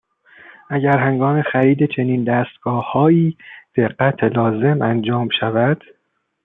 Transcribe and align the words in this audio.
اگر 0.69 0.97
هنگام 0.99 1.41
خرید 1.41 1.89
چنین 1.95 2.23
دستگاههایی، 2.23 3.37
دقّت 3.75 4.23
لازم 4.23 4.81
انجام 4.81 5.29
شود 5.39 5.83